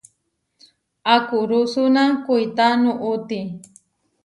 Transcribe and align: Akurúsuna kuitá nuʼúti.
Akurúsuna 1.15 2.03
kuitá 2.25 2.65
nuʼúti. 2.81 3.39